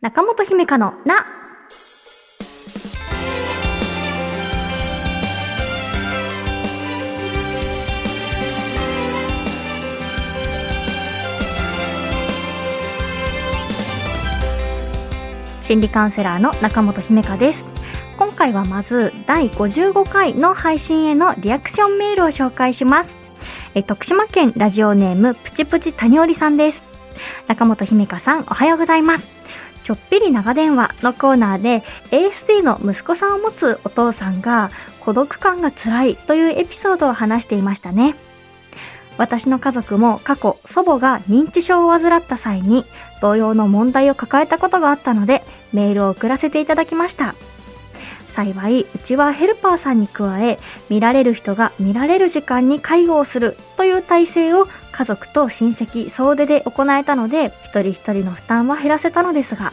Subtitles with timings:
[0.00, 1.26] 中本姫香のな。
[15.64, 17.68] 心理カウンセラーの中本姫香です。
[18.16, 23.16] 今回はまず第55回の配信へのリアクションメールを紹介します。
[23.74, 26.84] え徳島県ラジオネームプチプチ谷織さんです。
[27.48, 29.38] 中本姫香さんおはようございます。
[29.88, 34.70] ちょっぴり長電話のコーナーで ASD の息子さんを持つお父さんが
[35.00, 38.14] 孤独感が辛いというエピソードを話していましたね。
[39.16, 42.84] 私の家族も過去祖母が認知症を患った際に
[43.22, 45.42] 同様の問題を抱えたことがあったので
[45.72, 47.34] メールを送らせていただきました。
[48.38, 59.72] 幸い、うちはヘルパーさんに加え、見られる人が見られる時間に介護をするという体制を家族と親戚総出で行えたので、一人一人の負担は減らせたのですが、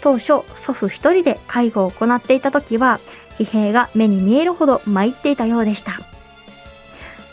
[0.00, 2.98] 当初、祖父一人で介護を行っていた時は、
[3.38, 6.00] 疲弊が目に見えるほど参っていたようでした。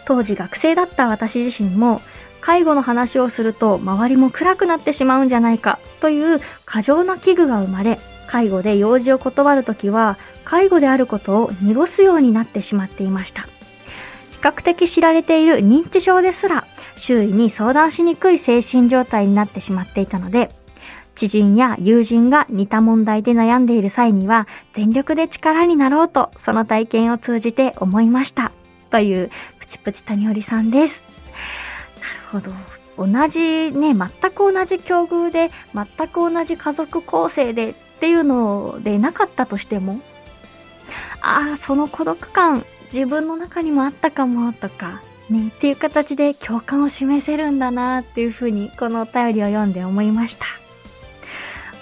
[0.05, 1.99] 当時学生だった私自身も、
[2.41, 13.43] 介護の話をすると周りも暗くなってしまうんじゃないかという過剰な危惧が生まれ、介護で用事を断るときは、介護であることを濁すようになってしまっていました。
[13.43, 13.47] 比
[14.41, 16.65] 較的知られている認知症ですら、
[16.97, 20.49] 周囲に相談しにくい精神状態になってしまっていたので、
[21.15, 28.51] 知人や友人が似た問題で悩んでいる際には、全力で力になろうと、その体験を通じて思いました。
[28.89, 31.03] という、プチプチ谷織さんです。
[32.31, 32.73] なるほど。
[32.97, 39.99] 同じね、全く同じ境遇で、全く同じ家族構成でっていうのでなかったとしても、
[41.23, 50.45] ああ、その孤独感、自分の中にもあったかも、とか、ね、っていう形で共感を示せるんだなっていうふうに、このお便りを読んで思いました。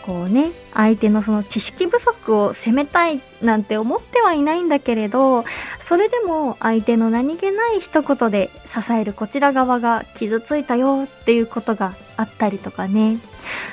[0.04, 5.44] こうね、相手のその知識不足を責めたいなんて思ってはいないんだけれど、
[5.80, 13.18] それでも相手の何気ない一言で支えるこちら側が傷ついたよっていうことがあったりとかね、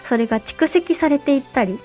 [0.05, 1.79] それが蓄積されていったり、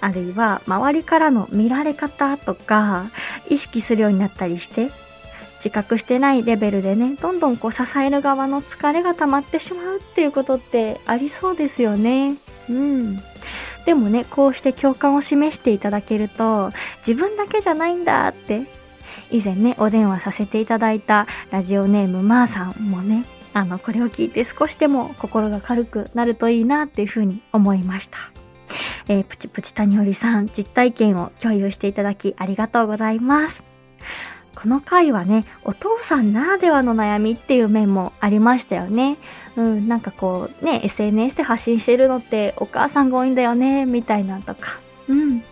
[0.00, 3.10] あるいは周りからの見られ方とか
[3.48, 4.90] 意識するようになったりして
[5.56, 12.36] 自覚してないレベルでねどんどんこう支える側の疲れが溜まってしまうっていうことってありそうですよね。
[12.68, 13.18] うん。
[13.84, 16.70] でもねこうして共感を示していただけると
[17.06, 18.62] 自分だけじゃないんだって
[19.30, 28.37] 以前ねお電話させていただいたラジオネームまーさんもねあのこれを聞いて少しでも心が軽くなるといいなっていうふうに思いました。
[29.08, 33.62] えー、プチプチ谷織さん、実体験を共有していただきありがとうございます。
[34.54, 39.16] この回はね、お父さんならではの悩みっていう面もありましたよね。
[39.56, 44.78] うん、なんかこうね、SNS で発信してるのってお母さんが多いんだよね、みたいなとか。
[45.08, 45.42] うん。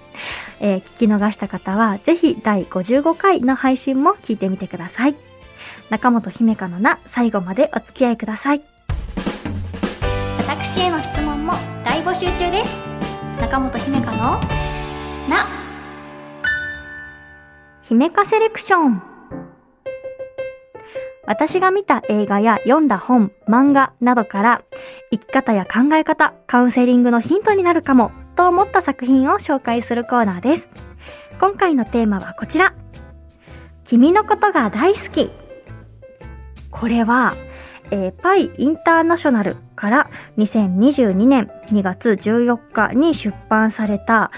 [0.61, 5.17] えー、聞き逃した方は、ぜひ第55回の配信も聞いてみてください。
[5.89, 8.63] 中本姫香のな、最後までお付き合いください。
[10.39, 11.53] 私への質問も
[11.85, 12.86] 大募集中です。
[13.47, 14.41] 中本姫香の
[15.29, 15.47] な
[17.83, 19.03] 姫香セレクション
[21.29, 24.63] 私が見た映画や読んだ本、漫画などから
[25.13, 30.69] 生き方や考え方、カウンセリングのヒントになるかもと思った作品を紹介するコーナーです。
[31.39, 32.75] 今回のテーマはこちら。
[33.85, 35.31] 君のことが大好き。
[36.73, 37.35] これは、
[37.91, 44.31] えー、パイインターナショナルから2022年2月14日に出版された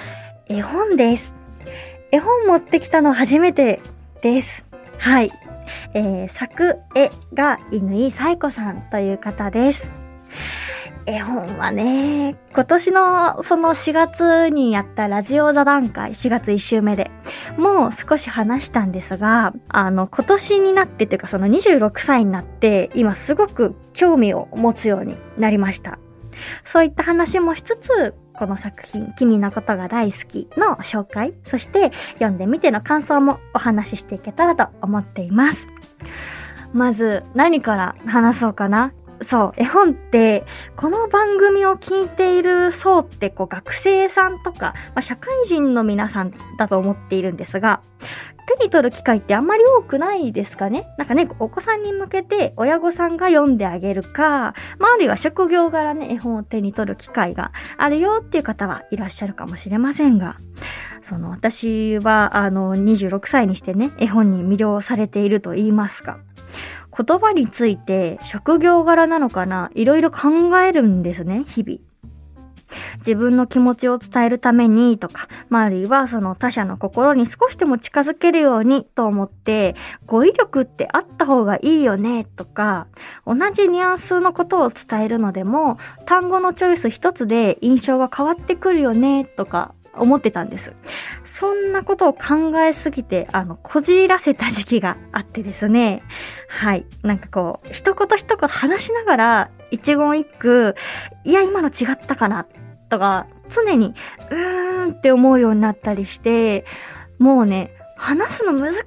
[0.47, 1.35] 絵本です。
[2.11, 3.81] 絵本持ってきたの初めて
[4.23, 4.67] です。
[4.99, 5.31] はい。
[5.95, 9.87] えー、作絵が犬井彩子さんという方です。
[11.07, 17.11] 絵本はね、今年のその4月にやったラジオ座談会、4月1週目で、
[17.57, 25.99] もう少し話したんですが、あの、今年になってというかその26歳になって、今すごく興味を持つようになりました。
[26.65, 35.69] そういった話もしつつ、この作品、君のことが大好きの紹介、そして読んでみての感想もお話ししていけたらと思っています。
[36.73, 40.45] まず、何から話そうかなそう、絵本って、
[40.77, 47.81] この番組を聞いている層って、こう、学生さんとか、まあ、社会人の皆さんだと思っているんですが、
[48.57, 50.87] 手に取る機会ってあんまり多くないですかね？
[50.97, 60.37] なんかね、お子さんに向けて親御さんが読んであげるか、まあ、あるいは職業柄ね、絵本を手に取る機会があるよっていう方はいらっしゃるかもしれませんが、
[61.03, 66.19] その、私は、あの、26歳にしてね、絵本に魅了されていると言いますか、
[66.99, 69.71] 言葉について職業柄なのかな？
[69.75, 71.79] いろいろ考えるんですね、日々。
[72.99, 79.75] 自分の気持ちを伝えるためにとか、まあ、るいはその他者の心に少しでも近づけるようにと思って、
[80.05, 82.87] 語彙力ってあった方がいいよねとか、
[83.27, 90.73] 同じニュアンスのことを伝えるのでも、単語のチョイス一つで印象が変わってくるよねとか、思ってたんです。
[91.25, 96.03] そんなことを考えすぎて、あの、こじらせた時期があってですね。
[96.49, 96.87] はい。
[97.03, 100.75] なんかこう、一言一言話しながら、一言一句、
[101.25, 102.47] いや、今の違ったかな、
[102.89, 103.95] とか、常に、
[104.31, 106.65] うーんって思うようになったりして、
[107.19, 108.79] もうね、話すの難し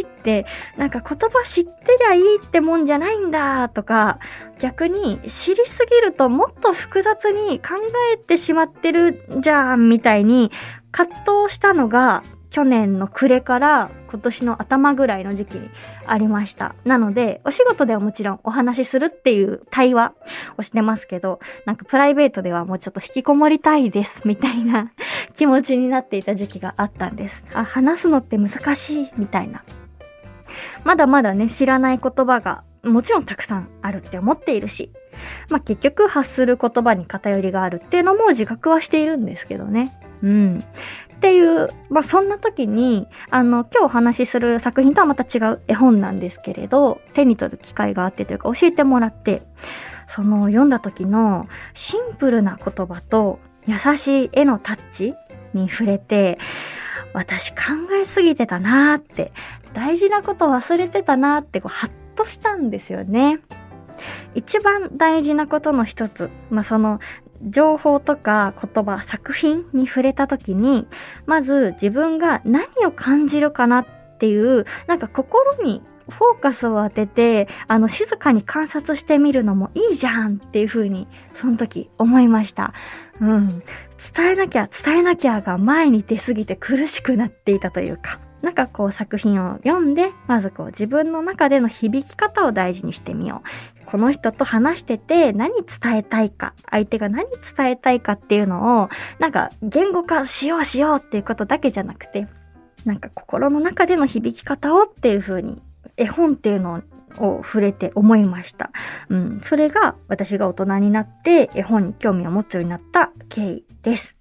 [0.00, 1.70] いって、なんか言葉知って
[2.00, 4.18] りゃいいってもんじゃないんだとか、
[4.58, 7.74] 逆に知りすぎるともっと複雑に考
[8.14, 10.50] えてしまってるじゃんみたいに
[10.90, 15.68] 葛藤したのが去年の暮れから今年の頭ぐらいの時期に
[16.06, 16.74] ありました。
[16.84, 20.14] なので、お仕事ではもちろんお話しするっていう対話
[20.56, 24.92] をしてますけど、なんかプライベートではもうちょっと引きこもりたいです、みたいな
[25.34, 27.44] 気持ちになっていた時期があったんです。
[27.52, 29.64] あ、話すのって難しい、みたいな。
[30.84, 34.92] まだまだね、知らない言葉がもちろんたくさんあるって思っているし、
[35.50, 39.92] まあ結局発する言葉に偏りがあるっていうのも自覚はしているんですけどね。
[40.22, 40.58] うん。
[41.16, 49.42] っていう、まあ、そんな時に、あの、今日お話しする作品とはまた違う絵本なんですけれど、手に取る機会があってというか教えてもらって、
[50.08, 55.14] その読んだ時のシンプルな言葉と優しい絵のタッチ
[55.54, 56.38] に触れて、
[57.12, 57.56] 私考
[58.00, 59.32] えすぎてたなーって、
[59.72, 63.40] 大事なこと忘れてたなーってこう、ハッとしたんですよね。
[64.34, 67.00] 一番大事なことの一つ、まあ、その
[67.42, 70.86] 情報とか言葉、作品に触れた時に、
[71.26, 73.86] まず自分が何を感じるかなっ
[74.18, 82.72] ていう、なんか心にフォーカスを当てて、あの、静かに観察してみるのもいいじゃんっていう風に、その時思いました。
[83.20, 83.62] うん。
[84.14, 88.20] 伝えなきゃ、伝えなきゃが前に出すぎて苦しくなっていたというか。
[88.46, 93.42] なんかこう作品を読んで、まずこう自分の中での響き方を大事にしてみよ
[93.82, 93.86] う。
[93.86, 98.88] この人と話してて何伝えたいか、相手が何伝えたいかっていうのを、
[99.18, 102.28] なんか言語化しようしようっていうことだけじゃなくて、
[102.84, 105.60] なんか心の中での響き方をっていう風に、
[105.96, 106.84] 絵本っていうの
[107.18, 108.70] を触れて思いました。
[109.08, 109.40] うん。
[109.42, 114.16] それが私が大人になって絵本に興味を持つようになった経緯です。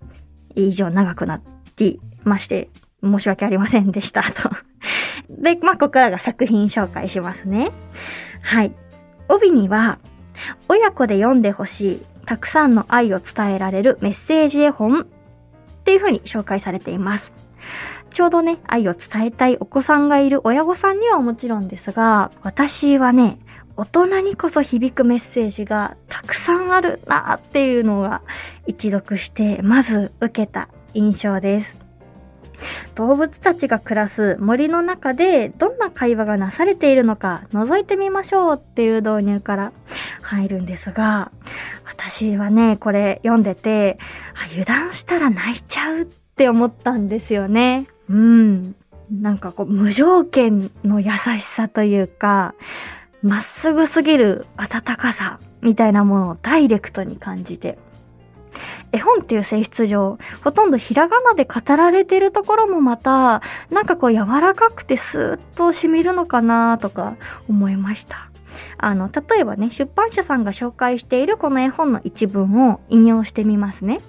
[0.55, 1.43] 以上長くな
[1.77, 2.69] りまして、
[3.05, 4.49] 申し訳ありませんでしたと
[5.29, 7.71] で、まあ、ここからが作品紹介しますね。
[8.41, 8.71] はい。
[9.27, 9.97] 帯には、
[10.67, 15.05] 親子で読んでほしい、たくさんの愛を伝えられるメッセージ絵本っ
[15.83, 17.33] ていう風に紹介されています。
[18.09, 23.39] ちょうどね、愛を伝えたいお子さんがいる親御さんにはもちろんですが、私はね、
[23.77, 28.21] 大人にこそ響くメッセージがたくさんあるなっていうのが
[28.67, 31.84] 一読してまず受けた印象です。
[32.95, 39.71] 動物たちが暮らす森の中でどんな会話がなされているのか覗いてみましょうっていう導入から
[40.21, 41.31] 入るんですが、
[41.85, 43.97] 私はね、これ読んでて、
[44.51, 47.87] 油断したら泣いちゃうって思ったんですよね。
[48.09, 48.75] うん。
[49.11, 52.55] なんかこう、無条件の優しさというか、
[53.21, 57.77] まっすぐすぎる温かさみたいなものをダイレクトに感じて、
[58.95, 67.15] 絵本っていう性質上、ほとんどひらがなで語られてるところもまた、なんかこう柔らかくてスーッと染みるのかなとか
[67.49, 68.29] 思いました。
[68.77, 73.99] あの、例えばね、出版社さんが紹介しているこの絵本の一文を引用してみますね。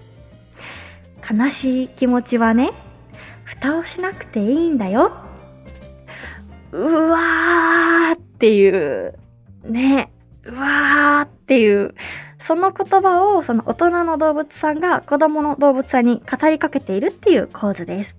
[1.28, 2.70] 悲しい気持ちはね、
[3.42, 5.12] 蓋をしなくていいんだよ。
[6.70, 9.18] うわーっていう、
[9.64, 10.12] ね、
[10.44, 11.94] うわーっていう、
[12.38, 18.18] その言葉をその大人の動物さんが子供の動物さんに語りかけているっていう構図です。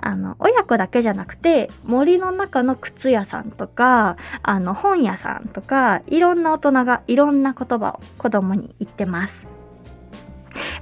[0.00, 9.48] あの、親子だけじゃなくて、森の中の靴屋さんとか、あの、本屋さんとか、いろんな大人がいろんな言葉を子供に言ってます。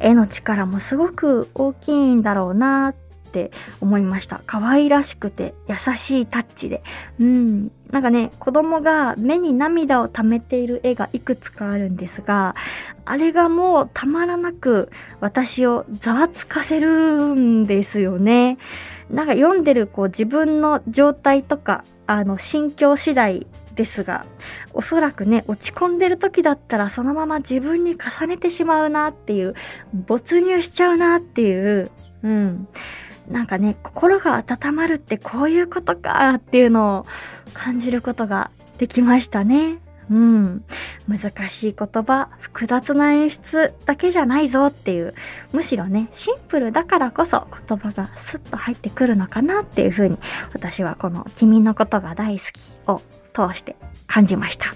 [0.01, 2.95] 絵の力もすごく大きいんだろうなっ
[3.37, 3.51] って
[3.83, 4.41] 思いました。
[4.47, 6.83] 可愛らしくて優しいタッチで。
[7.21, 7.71] うん。
[7.91, 12.55] なんかね、子供が目に涙を溜めている絵がいくつかあるんですが、
[13.05, 14.91] あれがもうたまらなく
[15.21, 18.57] 私をざわつかせるんですよね。
[19.11, 24.25] なんか読んでるこう自分の状態とか、あの心境次第ですが、
[24.73, 29.55] おそらくね、落ち込んでる時だったらそのまま自分に重ねてしまうなっていう、
[29.93, 31.91] 没入しちゃうなっていう、
[32.25, 32.69] うん。
[33.29, 37.07] なんかね、心が温まるってこういうことかっていうのを
[37.53, 39.79] 感じることができましたね。
[40.11, 40.65] うん。
[41.09, 45.15] 難しい言葉、複雑な演出だけじゃないぞっていう、
[45.53, 50.19] むしろね、シンプルだからこそ言葉がスッと入ってくるのかなっていうふうに、
[50.53, 53.03] 私はこの君のことが大好きを
[53.33, 54.67] 通して感じました。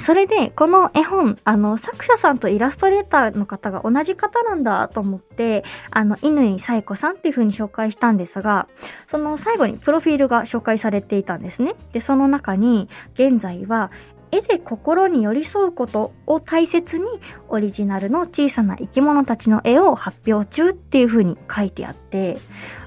[0.00, 8.68] それで、この絵本、あの、作者さんとイラストレーターの方が同じ方なんだと思って、あの、乾彩子さんっていう風に紹介したんですが、
[9.10, 11.74] その最後にプロフィールが紹介されていたんですね。
[11.92, 13.90] で、その中に、現在は、
[14.30, 17.04] 絵で心に寄り添うことを大切に
[17.48, 22.38] オリジナルの小さな生き物たちの絵を発表中っていう風に書いてあって、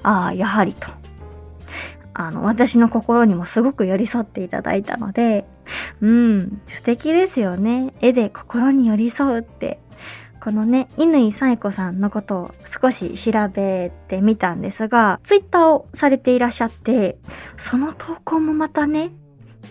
[0.04, 0.86] ああ、やはりと。
[2.14, 5.46] あの、私の心にもすごく寄り添っていただいたので、
[6.00, 7.92] うん、素敵ですよね。
[8.00, 9.80] 絵で心に寄り添うって。
[10.42, 17.16] このね、乾彩子さんのことを少し調べてみたんですが、ツイッターをされていらっしゃって、
[17.56, 19.12] その投稿もまたね、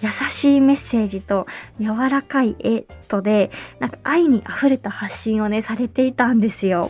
[0.02, 1.46] 優しいメッセージと
[1.78, 6.90] 柔らかい絵とで、なんか愛に溢れた発信をね、されていたんですよ。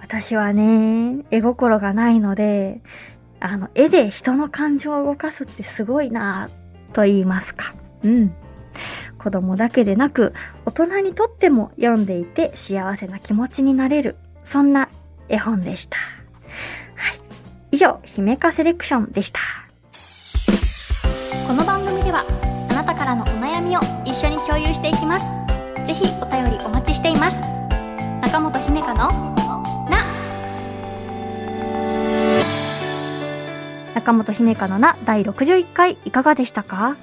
[0.00, 2.80] 私はね、絵心がないので、
[3.40, 6.48] あの、絵で人の感情を動かすってすごいな
[6.92, 7.74] と言いますか。
[8.02, 8.34] うん。
[9.18, 10.34] 子供だけでなく、
[10.66, 14.88] 大人にとっても読んでいて幸せな気持ちになれる、そんな
[15.28, 15.96] 絵本でした。
[15.96, 17.20] はい。
[17.70, 19.40] 以上、姫かセレクションでした。
[21.46, 22.24] この番組では、
[22.70, 25.26] あなたからのお悩みを一緒に共有していきます。
[25.86, 27.40] ぜひお便りお待ちしています。
[28.20, 29.31] 中本姫香の
[33.94, 36.96] 中本姫香のな第61回いかがでしたか？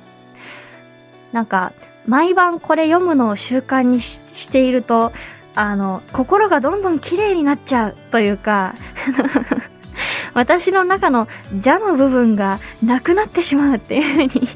[1.31, 1.74] なんか、
[2.08, 5.12] 毎晩これ読むのを習慣にしていると、
[5.55, 8.74] あの、心がどんどん綺麗になっちゃうというか、
[10.34, 14.48] 私の中の邪の部分がなくなってしまうっていうふうに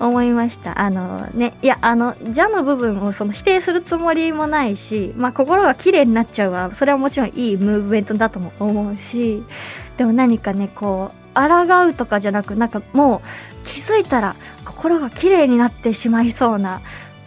[0.00, 0.80] 思いました。
[0.80, 6.70] あのね、いや、あの、邪の部分をその否定するつもりもないし、まあ心が綺麗になっちゃうわ。
[6.74, 9.42] それはもちろんいいムーブメントだとも思うし、
[9.96, 16.80] でも何かね、こう、抗うとかじゃなく、なんかもう気づいたら心が綺麗になってしまいそうな、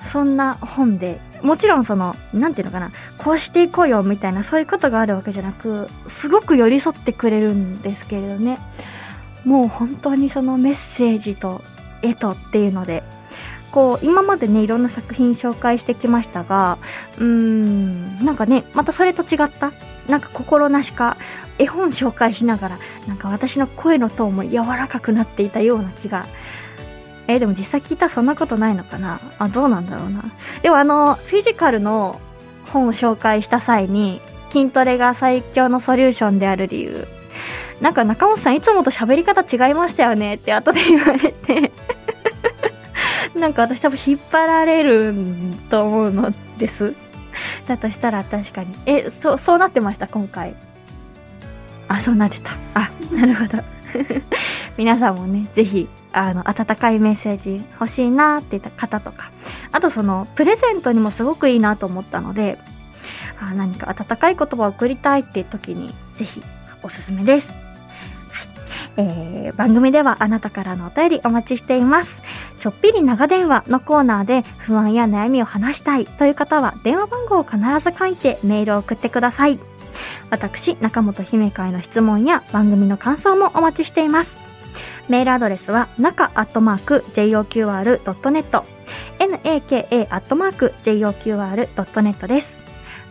[0.04, 8.60] そんな本で、もちろんその、なんていうのかな、こうしていこうよみたいなそういうことがあるわけじゃなく、すごく寄り添ってくれるんですけれどね。
[9.46, 11.64] もう本当にそのメッセージと
[12.02, 13.04] 絵とっていうので、
[13.72, 16.78] こう、今までね、いろんな作品紹介してきましたが、
[17.18, 19.72] うーん、なんかね、またそれと違った、
[20.08, 21.16] なんか心なしか、
[21.58, 22.78] 絵本紹介しながら、
[23.08, 26.26] なんか私の声のトーンも柔らかくなっていたような気が。
[27.28, 29.22] えでも実際聞いたらそんなことないのかな？
[29.38, 30.24] あ、どうなんだろうな。
[30.64, 32.20] でもあの、フィジカルの
[32.74, 37.08] 本を紹介した際に、筋トレが最強のソリューションである理由。
[37.80, 40.36] なんか中本さんいつもと喋り方違いましたよね？
[40.36, 41.72] って後で言われて
[43.42, 45.16] なんか私多分引っ張られる
[45.72, 46.94] と思うのです。
[47.66, 48.76] だとしたら確かに。
[48.86, 50.54] え、そう、そうなってました、今回。
[51.88, 52.52] あ、そうなってた。
[52.76, 53.64] あ、 なるほど。
[54.78, 59.32] 皆さんもね、ぜひ、あの、温かいメッセージ欲しいなって言った方とか、
[59.72, 62.60] あとその、プレゼントにもすごくいいなと思ったので、
[63.40, 66.44] あ何か温かい言葉を送りたいって時に、ぜひ、
[66.84, 67.61] おすすめです。
[68.98, 72.22] えー、番組ではあなたからのお便りお待ちしています。
[72.60, 79.60] ちょっぴり長電話のコーナーで不安や悩みを話したいという方は電話番号を必ず書いてメールを送ってください。
[80.30, 84.38] 私、中本姫会の質問や番組の感想もお待ちしています。
[85.10, 88.64] メールアドレスは、中アットマーク JOQR.net、
[89.20, 92.58] naka アットマーク JOQR.net です。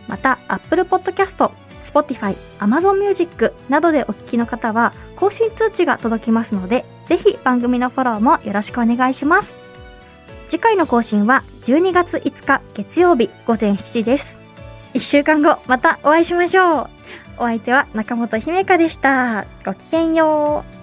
[0.07, 9.55] また、Apple Podcast、Spotify、Amazon Music などでお聞きの方は、更新通知が届きますので、ぜひ番組のフォローもよろしくお願いします。
[10.49, 14.37] 次回の更新は12月5日月曜日午前7時です。
[14.93, 16.89] 1週間後またお会いしましょう。
[17.37, 19.45] お相手は中本姫香でした。
[19.65, 20.80] ごきげんよう。